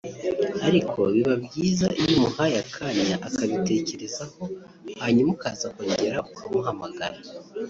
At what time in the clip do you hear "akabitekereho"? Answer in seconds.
3.27-4.23